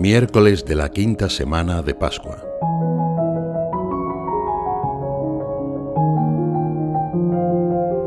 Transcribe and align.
Miércoles 0.00 0.64
de 0.64 0.76
la 0.76 0.88
quinta 0.88 1.28
semana 1.28 1.82
de 1.82 1.94
Pascua. 1.94 2.42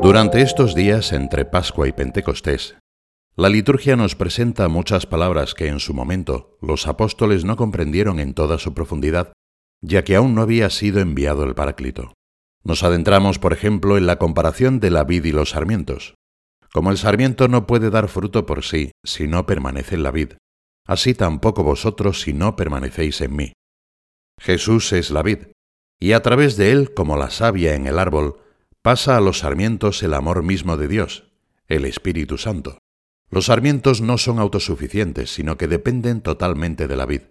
Durante 0.02 0.42
estos 0.42 0.74
días 0.74 1.12
entre 1.12 1.44
Pascua 1.44 1.86
y 1.86 1.92
Pentecostés, 1.92 2.76
la 3.36 3.48
liturgia 3.48 3.94
nos 3.94 4.16
presenta 4.16 4.66
muchas 4.66 5.06
palabras 5.06 5.54
que 5.54 5.68
en 5.68 5.78
su 5.78 5.94
momento 5.94 6.58
los 6.60 6.88
apóstoles 6.88 7.44
no 7.44 7.54
comprendieron 7.54 8.18
en 8.18 8.34
toda 8.34 8.58
su 8.58 8.74
profundidad, 8.74 9.32
ya 9.80 10.02
que 10.02 10.16
aún 10.16 10.34
no 10.34 10.42
había 10.42 10.70
sido 10.70 10.98
enviado 10.98 11.44
el 11.44 11.54
Paráclito. 11.54 12.12
Nos 12.64 12.82
adentramos, 12.82 13.38
por 13.38 13.52
ejemplo, 13.52 13.96
en 13.98 14.08
la 14.08 14.18
comparación 14.18 14.80
de 14.80 14.90
la 14.90 15.04
vid 15.04 15.26
y 15.26 15.30
los 15.30 15.50
sarmientos. 15.50 16.16
Como 16.72 16.90
el 16.90 16.98
sarmiento 16.98 17.46
no 17.46 17.68
puede 17.68 17.90
dar 17.90 18.08
fruto 18.08 18.46
por 18.46 18.64
sí 18.64 18.90
si 19.04 19.28
no 19.28 19.46
permanece 19.46 19.94
en 19.94 20.02
la 20.02 20.10
vid, 20.10 20.32
así 20.86 21.14
tampoco 21.14 21.62
vosotros 21.62 22.20
si 22.20 22.32
no 22.32 22.56
permanecéis 22.56 23.20
en 23.20 23.36
mí. 23.36 23.52
Jesús 24.40 24.92
es 24.92 25.10
la 25.10 25.22
vid, 25.22 25.38
y 26.00 26.12
a 26.12 26.22
través 26.22 26.56
de 26.56 26.72
él, 26.72 26.92
como 26.92 27.16
la 27.16 27.30
savia 27.30 27.74
en 27.74 27.86
el 27.86 27.98
árbol, 27.98 28.38
pasa 28.82 29.16
a 29.16 29.20
los 29.20 29.38
sarmientos 29.38 30.02
el 30.02 30.14
amor 30.14 30.42
mismo 30.42 30.76
de 30.76 30.88
Dios, 30.88 31.30
el 31.68 31.84
Espíritu 31.84 32.36
Santo. 32.36 32.78
Los 33.30 33.46
sarmientos 33.46 34.00
no 34.00 34.18
son 34.18 34.38
autosuficientes, 34.38 35.32
sino 35.32 35.56
que 35.56 35.68
dependen 35.68 36.20
totalmente 36.20 36.86
de 36.86 36.96
la 36.96 37.06
vid, 37.06 37.22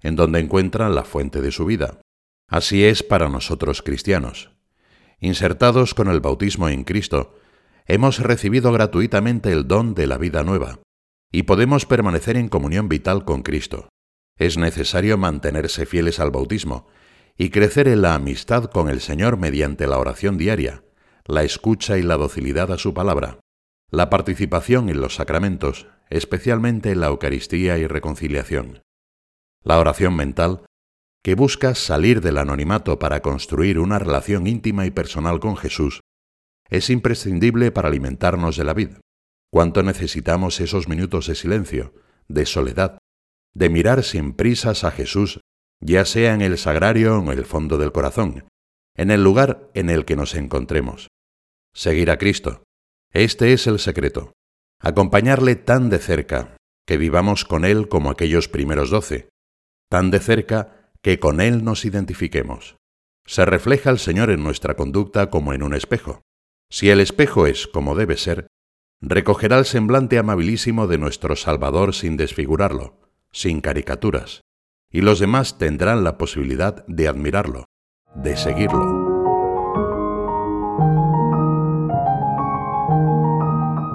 en 0.00 0.16
donde 0.16 0.40
encuentran 0.40 0.94
la 0.94 1.04
fuente 1.04 1.40
de 1.40 1.52
su 1.52 1.66
vida. 1.66 2.00
Así 2.48 2.84
es 2.84 3.02
para 3.02 3.28
nosotros 3.28 3.82
cristianos. 3.82 4.50
Insertados 5.20 5.94
con 5.94 6.08
el 6.08 6.20
bautismo 6.20 6.68
en 6.68 6.84
Cristo, 6.84 7.38
hemos 7.86 8.18
recibido 8.18 8.72
gratuitamente 8.72 9.52
el 9.52 9.68
don 9.68 9.94
de 9.94 10.06
la 10.06 10.18
vida 10.18 10.42
nueva, 10.42 10.80
y 11.32 11.44
podemos 11.44 11.86
permanecer 11.86 12.36
en 12.36 12.48
comunión 12.48 12.88
vital 12.88 13.24
con 13.24 13.42
Cristo. 13.42 13.88
Es 14.38 14.58
necesario 14.58 15.16
mantenerse 15.16 15.86
fieles 15.86 16.20
al 16.20 16.30
bautismo 16.30 16.86
y 17.38 17.48
crecer 17.50 17.88
en 17.88 18.02
la 18.02 18.14
amistad 18.14 18.66
con 18.66 18.90
el 18.90 19.00
Señor 19.00 19.38
mediante 19.38 19.86
la 19.86 19.98
oración 19.98 20.36
diaria, 20.36 20.84
la 21.24 21.42
escucha 21.42 21.96
y 21.96 22.02
la 22.02 22.18
docilidad 22.18 22.70
a 22.70 22.78
su 22.78 22.92
palabra, 22.92 23.40
la 23.90 24.10
participación 24.10 24.90
en 24.90 25.00
los 25.00 25.14
sacramentos, 25.14 25.86
especialmente 26.10 26.90
en 26.90 27.00
la 27.00 27.06
Eucaristía 27.06 27.78
y 27.78 27.86
reconciliación. 27.86 28.82
La 29.64 29.78
oración 29.78 30.14
mental, 30.14 30.66
que 31.22 31.34
busca 31.34 31.74
salir 31.74 32.20
del 32.20 32.38
anonimato 32.38 32.98
para 32.98 33.22
construir 33.22 33.78
una 33.78 33.98
relación 33.98 34.46
íntima 34.46 34.84
y 34.86 34.90
personal 34.90 35.40
con 35.40 35.56
Jesús, 35.56 36.00
es 36.68 36.90
imprescindible 36.90 37.70
para 37.70 37.88
alimentarnos 37.88 38.56
de 38.56 38.64
la 38.64 38.74
vida. 38.74 39.00
Cuánto 39.52 39.82
necesitamos 39.82 40.60
esos 40.60 40.88
minutos 40.88 41.26
de 41.26 41.34
silencio, 41.34 41.92
de 42.26 42.46
soledad, 42.46 42.98
de 43.54 43.68
mirar 43.68 44.02
sin 44.02 44.32
prisas 44.32 44.82
a 44.82 44.90
Jesús, 44.90 45.40
ya 45.78 46.06
sea 46.06 46.32
en 46.32 46.40
el 46.40 46.56
sagrario 46.56 47.18
o 47.18 47.32
en 47.32 47.38
el 47.38 47.44
fondo 47.44 47.76
del 47.76 47.92
corazón, 47.92 48.46
en 48.96 49.10
el 49.10 49.22
lugar 49.22 49.70
en 49.74 49.90
el 49.90 50.06
que 50.06 50.16
nos 50.16 50.34
encontremos. 50.34 51.08
Seguir 51.74 52.10
a 52.10 52.16
Cristo. 52.16 52.64
Este 53.12 53.52
es 53.52 53.66
el 53.66 53.78
secreto. 53.78 54.32
Acompañarle 54.80 55.54
tan 55.54 55.90
de 55.90 55.98
cerca, 55.98 56.56
que 56.86 56.96
vivamos 56.96 57.44
con 57.44 57.66
Él 57.66 57.88
como 57.88 58.10
aquellos 58.10 58.48
primeros 58.48 58.88
doce, 58.88 59.28
tan 59.90 60.10
de 60.10 60.20
cerca 60.20 60.90
que 61.02 61.18
con 61.18 61.42
Él 61.42 61.62
nos 61.62 61.84
identifiquemos. 61.84 62.76
Se 63.26 63.44
refleja 63.44 63.90
el 63.90 63.98
Señor 63.98 64.30
en 64.30 64.42
nuestra 64.42 64.76
conducta 64.76 65.28
como 65.28 65.52
en 65.52 65.62
un 65.62 65.74
espejo. 65.74 66.22
Si 66.70 66.88
el 66.88 67.00
espejo 67.00 67.46
es 67.46 67.66
como 67.66 67.94
debe 67.94 68.16
ser, 68.16 68.46
recogerá 69.02 69.58
el 69.58 69.64
semblante 69.64 70.16
amabilísimo 70.18 70.86
de 70.86 70.96
nuestro 70.96 71.34
Salvador 71.34 71.92
sin 71.92 72.16
desfigurarlo, 72.16 73.00
sin 73.32 73.60
caricaturas, 73.60 74.42
y 74.90 75.00
los 75.00 75.18
demás 75.18 75.58
tendrán 75.58 76.04
la 76.04 76.16
posibilidad 76.16 76.86
de 76.86 77.08
admirarlo, 77.08 77.64
de 78.14 78.36
seguirlo. 78.36 79.10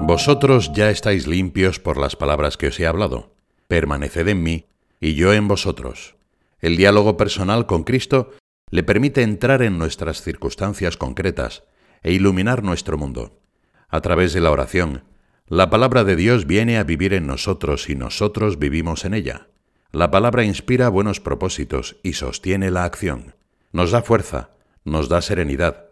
Vosotros 0.05 0.71
ya 0.73 0.89
estáis 0.89 1.25
limpios 1.27 1.79
por 1.79 1.97
las 1.97 2.15
palabras 2.15 2.57
que 2.57 2.67
os 2.67 2.79
he 2.79 2.87
hablado. 2.87 3.35
Permaneced 3.67 4.27
en 4.27 4.41
mí 4.41 4.65
y 5.01 5.15
yo 5.15 5.33
en 5.33 5.47
vosotros. 5.47 6.15
El 6.59 6.77
diálogo 6.77 7.17
personal 7.17 7.65
con 7.65 7.83
Cristo 7.83 8.31
le 8.71 8.83
permite 8.83 9.21
entrar 9.21 9.61
en 9.61 9.77
nuestras 9.77 10.21
circunstancias 10.21 10.95
concretas 10.95 11.63
e 12.03 12.13
iluminar 12.13 12.63
nuestro 12.63 12.97
mundo. 12.97 13.41
A 13.89 14.01
través 14.01 14.33
de 14.33 14.41
la 14.41 14.51
oración, 14.51 15.03
la 15.47 15.69
palabra 15.69 16.03
de 16.03 16.17
Dios 16.17 16.45
viene 16.45 16.77
a 16.77 16.83
vivir 16.83 17.13
en 17.13 17.25
nosotros 17.25 17.89
y 17.89 17.95
nosotros 17.95 18.59
vivimos 18.59 19.05
en 19.05 19.13
ella. 19.13 19.47
La 19.93 20.11
palabra 20.11 20.43
inspira 20.43 20.89
buenos 20.89 21.21
propósitos 21.21 21.95
y 22.03 22.13
sostiene 22.13 22.69
la 22.69 22.83
acción. 22.83 23.35
Nos 23.71 23.91
da 23.91 24.01
fuerza, 24.01 24.49
nos 24.83 25.07
da 25.07 25.21
serenidad 25.21 25.85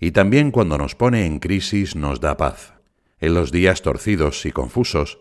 y 0.00 0.12
también 0.12 0.50
cuando 0.50 0.78
nos 0.78 0.94
pone 0.94 1.26
en 1.26 1.38
crisis 1.38 1.94
nos 1.94 2.20
da 2.20 2.38
paz. 2.38 2.72
En 3.20 3.34
los 3.34 3.52
días 3.52 3.82
torcidos 3.82 4.46
y 4.46 4.50
confusos, 4.50 5.18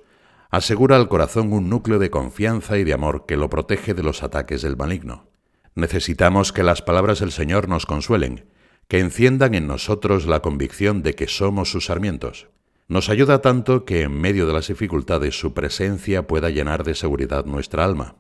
asegura 0.49 0.95
al 0.95 1.09
corazón 1.09 1.51
un 1.51 1.69
núcleo 1.69 1.99
de 1.99 2.09
confianza 2.09 2.77
y 2.77 2.85
de 2.85 2.93
amor 2.93 3.25
que 3.27 3.37
lo 3.37 3.49
protege 3.49 3.93
de 3.93 4.03
los 4.03 4.23
ataques 4.23 4.61
del 4.61 4.77
maligno. 4.77 5.27
Necesitamos 5.75 6.51
que 6.53 6.63
las 6.63 6.81
palabras 6.81 7.19
del 7.19 7.31
Señor 7.31 7.67
nos 7.67 7.85
consuelen 7.85 8.45
que 8.91 8.99
enciendan 8.99 9.55
en 9.55 9.67
nosotros 9.67 10.25
la 10.25 10.41
convicción 10.41 11.01
de 11.01 11.15
que 11.15 11.29
somos 11.29 11.71
sus 11.71 11.85
sarmientos. 11.85 12.49
Nos 12.89 13.07
ayuda 13.07 13.41
tanto 13.41 13.85
que 13.85 14.01
en 14.01 14.11
medio 14.11 14.45
de 14.45 14.51
las 14.51 14.67
dificultades 14.67 15.39
su 15.39 15.53
presencia 15.53 16.27
pueda 16.27 16.49
llenar 16.49 16.83
de 16.83 16.93
seguridad 16.93 17.45
nuestra 17.45 17.85
alma. 17.85 18.17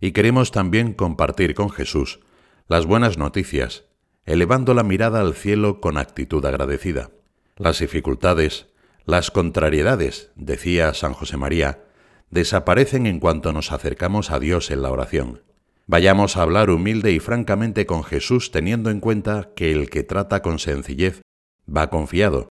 Y 0.00 0.10
queremos 0.10 0.50
también 0.50 0.92
compartir 0.92 1.54
con 1.54 1.70
Jesús 1.70 2.18
las 2.66 2.84
buenas 2.84 3.16
noticias, 3.16 3.84
elevando 4.24 4.74
la 4.74 4.82
mirada 4.82 5.20
al 5.20 5.34
cielo 5.34 5.80
con 5.80 5.96
actitud 5.96 6.44
agradecida. 6.44 7.12
Las 7.54 7.78
dificultades, 7.78 8.66
las 9.04 9.30
contrariedades, 9.30 10.32
decía 10.34 10.94
San 10.94 11.12
José 11.12 11.36
María, 11.36 11.84
desaparecen 12.30 13.06
en 13.06 13.20
cuanto 13.20 13.52
nos 13.52 13.70
acercamos 13.70 14.32
a 14.32 14.40
Dios 14.40 14.72
en 14.72 14.82
la 14.82 14.90
oración. 14.90 15.42
Vayamos 15.90 16.36
a 16.36 16.42
hablar 16.42 16.68
humilde 16.68 17.12
y 17.12 17.18
francamente 17.18 17.86
con 17.86 18.04
Jesús 18.04 18.50
teniendo 18.50 18.90
en 18.90 19.00
cuenta 19.00 19.52
que 19.56 19.72
el 19.72 19.88
que 19.88 20.02
trata 20.02 20.42
con 20.42 20.58
sencillez 20.58 21.22
va 21.66 21.88
confiado, 21.88 22.50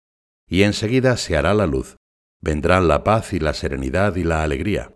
y 0.49 0.63
enseguida 0.63 1.19
se 1.19 1.37
hará 1.37 1.53
la 1.53 1.67
luz, 1.67 1.97
vendrán 2.41 2.89
la 2.89 3.05
paz 3.05 3.35
y 3.35 3.39
la 3.39 3.53
serenidad 3.53 4.17
y 4.17 4.25
la 4.25 4.43
alegría. 4.43 4.95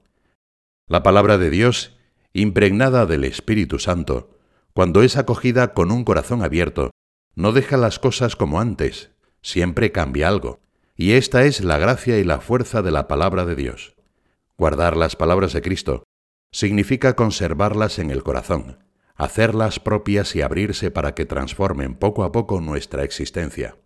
La 0.89 1.03
palabra 1.03 1.37
de 1.37 1.51
Dios, 1.51 1.99
impregnada 2.33 3.05
del 3.05 3.25
Espíritu 3.25 3.79
Santo, 3.79 4.39
cuando 4.73 5.03
es 5.03 5.19
acogida 5.19 5.75
con 5.75 5.91
un 5.91 6.05
corazón 6.05 6.43
abierto, 6.43 6.93
no 7.35 7.53
deja 7.53 7.77
las 7.77 7.99
cosas 7.99 8.37
como 8.37 8.59
antes, 8.59 9.11
siempre 9.43 9.93
cambia 9.93 10.29
algo, 10.29 10.61
y 10.97 11.13
esta 11.13 11.45
es 11.45 11.63
la 11.63 11.77
gracia 11.77 12.19
y 12.19 12.25
la 12.25 12.41
fuerza 12.41 12.81
de 12.81 12.91
la 12.91 13.07
palabra 13.07 13.45
de 13.45 13.55
Dios. 13.55 13.97
Guardar 14.57 14.97
las 14.97 15.15
palabras 15.15 15.53
de 15.53 15.61
Cristo, 15.61 16.05
significa 16.53 17.15
conservarlas 17.15 17.99
en 17.99 18.11
el 18.11 18.23
corazón, 18.23 18.79
hacerlas 19.17 19.79
propias 19.81 20.35
y 20.35 20.43
abrirse 20.43 20.91
para 20.91 21.15
que 21.15 21.27
transformen 21.27 21.95
poco 21.95 22.25
a 22.25 22.33
poco 22.33 22.61
nuestra 22.61 23.05
existencia. 23.05 23.77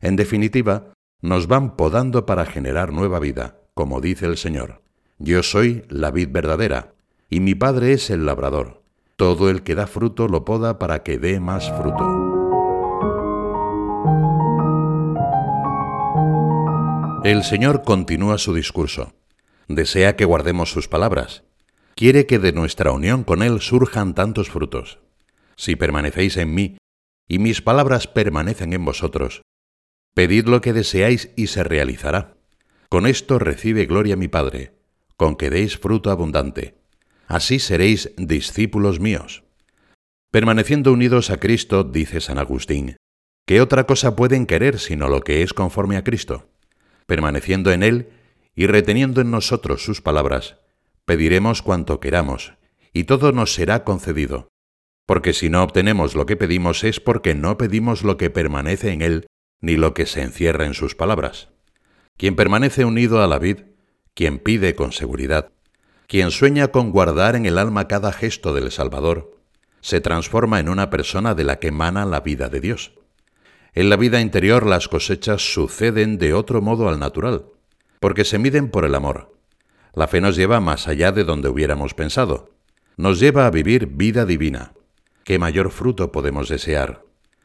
En 0.00 0.16
definitiva, 0.16 0.92
nos 1.22 1.46
van 1.46 1.76
podando 1.76 2.26
para 2.26 2.46
generar 2.46 2.92
nueva 2.92 3.18
vida, 3.18 3.58
como 3.74 4.00
dice 4.00 4.26
el 4.26 4.36
Señor. 4.36 4.82
Yo 5.18 5.42
soy 5.42 5.84
la 5.88 6.10
vid 6.10 6.28
verdadera, 6.30 6.94
y 7.28 7.40
mi 7.40 7.54
Padre 7.54 7.92
es 7.92 8.10
el 8.10 8.26
labrador. 8.26 8.82
Todo 9.16 9.50
el 9.50 9.62
que 9.62 9.74
da 9.74 9.86
fruto 9.86 10.28
lo 10.28 10.44
poda 10.44 10.78
para 10.78 11.02
que 11.02 11.18
dé 11.18 11.40
más 11.40 11.70
fruto. 11.70 12.04
El 17.22 17.44
Señor 17.44 17.82
continúa 17.82 18.38
su 18.38 18.54
discurso. 18.54 19.12
Desea 19.68 20.16
que 20.16 20.24
guardemos 20.24 20.72
sus 20.72 20.88
palabras 20.88 21.44
quiere 22.00 22.24
que 22.24 22.38
de 22.38 22.54
nuestra 22.54 22.92
unión 22.92 23.24
con 23.24 23.42
Él 23.42 23.60
surjan 23.60 24.14
tantos 24.14 24.48
frutos. 24.48 25.00
Si 25.54 25.76
permanecéis 25.76 26.38
en 26.38 26.54
mí, 26.54 26.78
y 27.28 27.38
mis 27.38 27.60
palabras 27.60 28.06
permanecen 28.06 28.72
en 28.72 28.86
vosotros, 28.86 29.42
pedid 30.14 30.46
lo 30.46 30.62
que 30.62 30.72
deseáis 30.72 31.30
y 31.36 31.48
se 31.48 31.62
realizará. 31.62 32.38
Con 32.88 33.06
esto 33.06 33.38
recibe 33.38 33.84
gloria 33.84 34.16
mi 34.16 34.28
Padre, 34.28 34.78
con 35.18 35.36
que 35.36 35.50
deis 35.50 35.76
fruto 35.76 36.10
abundante. 36.10 36.74
Así 37.26 37.58
seréis 37.58 38.14
discípulos 38.16 38.98
míos. 38.98 39.44
Permaneciendo 40.30 40.94
unidos 40.94 41.28
a 41.28 41.36
Cristo, 41.36 41.84
dice 41.84 42.22
San 42.22 42.38
Agustín, 42.38 42.96
¿qué 43.44 43.60
otra 43.60 43.84
cosa 43.84 44.16
pueden 44.16 44.46
querer 44.46 44.78
sino 44.78 45.06
lo 45.10 45.20
que 45.20 45.42
es 45.42 45.52
conforme 45.52 45.98
a 45.98 46.02
Cristo? 46.02 46.48
Permaneciendo 47.04 47.70
en 47.72 47.82
Él 47.82 48.08
y 48.54 48.68
reteniendo 48.68 49.20
en 49.20 49.30
nosotros 49.30 49.84
sus 49.84 50.00
palabras, 50.00 50.56
pediremos 51.04 51.62
cuanto 51.62 52.00
queramos, 52.00 52.54
y 52.92 53.04
todo 53.04 53.32
nos 53.32 53.54
será 53.54 53.84
concedido. 53.84 54.48
Porque 55.06 55.32
si 55.32 55.50
no 55.50 55.62
obtenemos 55.62 56.14
lo 56.14 56.26
que 56.26 56.36
pedimos 56.36 56.84
es 56.84 57.00
porque 57.00 57.34
no 57.34 57.58
pedimos 57.58 58.04
lo 58.04 58.16
que 58.16 58.30
permanece 58.30 58.92
en 58.92 59.02
Él, 59.02 59.26
ni 59.60 59.76
lo 59.76 59.94
que 59.94 60.06
se 60.06 60.22
encierra 60.22 60.66
en 60.66 60.74
sus 60.74 60.94
palabras. 60.94 61.48
Quien 62.16 62.36
permanece 62.36 62.84
unido 62.84 63.22
a 63.22 63.26
la 63.26 63.38
vid, 63.38 63.60
quien 64.14 64.38
pide 64.38 64.74
con 64.74 64.92
seguridad, 64.92 65.52
Quien 66.06 66.32
sueña 66.32 66.68
con 66.68 66.90
guardar 66.90 67.36
en 67.36 67.46
el 67.46 67.56
alma 67.56 67.86
cada 67.86 68.12
gesto 68.12 68.52
del 68.52 68.72
Salvador, 68.72 69.38
se 69.80 70.00
transforma 70.00 70.58
en 70.58 70.68
una 70.68 70.90
persona 70.90 71.36
de 71.36 71.44
la 71.44 71.60
que 71.60 71.68
emana 71.68 72.04
la 72.04 72.20
vida 72.20 72.48
de 72.48 72.60
Dios. 72.60 72.92
En 73.74 73.88
la 73.88 73.96
vida 73.96 74.20
interior 74.20 74.66
las 74.66 74.88
cosechas 74.88 75.54
suceden 75.54 76.18
de 76.18 76.34
otro 76.34 76.60
modo 76.60 76.88
al 76.88 76.98
natural, 76.98 77.46
porque 78.00 78.24
se 78.24 78.38
miden 78.38 78.70
por 78.70 78.84
el 78.84 78.96
amor. 78.96 79.39
La 79.94 80.06
fe 80.06 80.20
nos 80.20 80.36
lleva 80.36 80.60
más 80.60 80.88
allá 80.88 81.12
de 81.12 81.24
donde 81.24 81.48
hubiéramos 81.48 81.94
pensado. 81.94 82.50
Nos 82.96 83.20
lleva 83.20 83.46
a 83.46 83.50
vivir 83.50 83.86
vida 83.86 84.24
divina. 84.24 84.72
¿Qué 85.24 85.38
mayor 85.38 85.70
fruto 85.70 86.12
podemos 86.12 86.48
desear? 86.48 87.02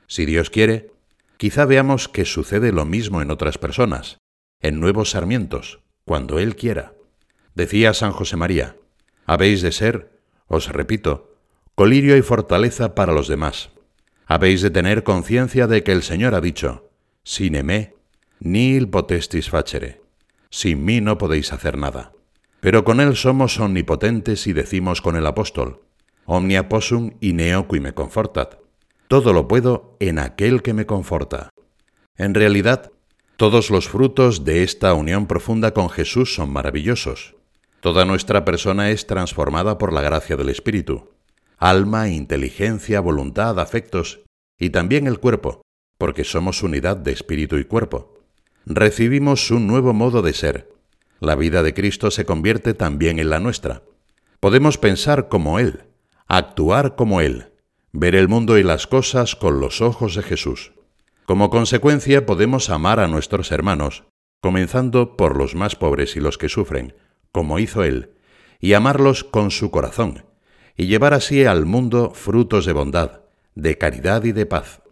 Si 0.08 0.26
Dios 0.26 0.50
quiere, 0.50 0.92
quizá 1.38 1.66
veamos 1.66 2.08
que 2.08 2.26
sucede 2.26 2.72
lo 2.72 2.86
mismo 2.86 3.22
en 3.22 3.32
otras 3.32 3.58
personas, 3.58 4.18
en 4.62 4.80
nuevos 4.80 5.12
sarmientos, 5.12 5.80
cuando 6.06 6.40
Él 6.40 6.56
quiera. 6.56 6.94
Decía 7.56 7.94
San 7.94 8.12
José 8.12 8.38
María, 8.38 8.76
habéis 9.26 9.62
de 9.62 9.72
ser, 9.72 10.20
os 10.48 10.70
repito, 10.70 11.36
colirio 11.74 12.16
y 12.18 12.22
fortaleza 12.22 12.96
para 12.96 13.14
los 13.14 13.28
demás. 13.28 13.70
Habéis 14.28 14.62
de 14.62 14.72
tener 14.72 15.04
conciencia 15.04 15.68
de 15.68 15.84
que 15.84 15.92
el 15.92 16.04
Señor 16.04 16.36
ha 16.36 16.42
dicho, 16.42 16.90
sin 17.24 17.56
emé, 17.56 17.96
nil 18.40 18.90
potestis 18.90 19.50
facere. 19.50 20.02
Sin 20.50 20.86
mí 20.86 21.02
no 21.02 21.18
podéis 21.18 21.54
hacer 21.54 21.78
nada. 21.78 22.14
Pero 22.60 22.84
con 22.84 23.00
Él 23.00 23.16
somos 23.16 23.60
omnipotentes 23.60 24.48
y 24.48 24.54
decimos 24.54 25.02
con 25.02 25.16
el 25.16 25.26
apóstol, 25.26 25.82
omnia 26.26 26.70
possum 26.70 27.12
in 27.20 27.40
qui 27.70 27.80
me 27.80 27.94
confortat. 27.94 28.56
Todo 29.08 29.34
lo 29.34 29.48
puedo 29.48 29.98
en 30.00 30.20
aquel 30.20 30.62
que 30.62 30.74
me 30.74 30.86
conforta. 30.86 31.50
En 32.18 32.34
realidad, 32.34 32.92
todos 33.38 33.70
los 33.70 33.88
frutos 33.88 34.46
de 34.46 34.64
esta 34.64 34.94
unión 34.94 35.28
profunda 35.28 35.74
con 35.74 35.90
Jesús 35.90 36.34
son 36.34 36.52
maravillosos. 36.52 37.36
Toda 37.82 38.06
nuestra 38.06 38.46
persona 38.46 38.90
es 38.90 39.06
transformada 39.06 39.78
por 39.78 39.94
la 39.94 40.02
gracia 40.02 40.36
del 40.36 40.50
Espíritu 40.50 41.10
alma, 41.58 42.10
inteligencia, 42.10 43.00
voluntad, 43.00 43.60
afectos 43.60 44.22
y 44.60 44.70
también 44.70 45.08
el 45.08 45.20
cuerpo, 45.20 45.62
porque 45.98 46.24
somos 46.24 46.64
unidad 46.64 46.98
de 46.98 47.12
espíritu 47.12 47.58
y 47.58 47.66
cuerpo. 47.66 48.14
Recibimos 48.66 49.52
un 49.52 49.68
nuevo 49.68 49.94
modo 49.94 50.22
de 50.22 50.34
ser. 50.34 50.75
La 51.26 51.34
vida 51.34 51.64
de 51.64 51.74
Cristo 51.74 52.12
se 52.12 52.24
convierte 52.24 52.76
también 52.76 53.18
en 53.18 53.32
la 53.32 53.40
nuestra. 53.40 53.82
Podemos 54.40 54.78
pensar 54.78 55.28
como 55.28 55.58
Él, 55.58 55.86
actuar 56.28 56.96
como 56.96 57.20
Él, 57.20 57.52
ver 57.92 58.14
el 58.14 58.28
mundo 58.28 58.60
y 58.60 58.64
las 58.64 58.86
cosas 58.86 59.36
con 59.36 59.60
los 59.60 59.82
ojos 59.82 60.14
de 60.14 60.22
Jesús. 60.22 60.74
Como 61.26 61.50
consecuencia 61.50 62.28
podemos 62.28 62.70
amar 62.70 63.00
a 63.00 63.08
nuestros 63.08 63.52
hermanos, 63.52 64.04
comenzando 64.40 65.18
por 65.18 65.36
los 65.36 65.56
más 65.56 65.76
pobres 65.76 66.16
y 66.16 66.20
los 66.20 66.38
que 66.38 66.48
sufren, 66.48 66.94
como 67.32 67.58
hizo 67.58 67.84
Él, 67.84 68.12
y 68.60 68.74
amarlos 68.74 69.24
con 69.24 69.50
su 69.50 69.72
corazón, 69.72 70.26
y 70.78 70.86
llevar 70.86 71.16
así 71.16 71.44
al 71.44 71.66
mundo 71.66 72.12
frutos 72.14 72.68
de 72.68 72.74
bondad, 72.74 73.22
de 73.56 73.80
caridad 73.80 74.26
y 74.26 74.32
de 74.32 74.46
paz. 74.46 74.84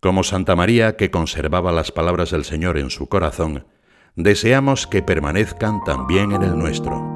Como 0.00 0.24
Santa 0.24 0.56
María, 0.56 0.96
que 0.96 1.12
conservaba 1.12 1.70
las 1.70 1.92
palabras 1.92 2.32
del 2.32 2.44
Señor 2.44 2.76
en 2.76 2.90
su 2.90 3.08
corazón, 3.08 3.66
deseamos 4.16 4.86
que 4.86 5.02
permanezcan 5.02 5.84
también 5.84 6.32
en 6.32 6.42
el 6.42 6.58
nuestro. 6.58 7.15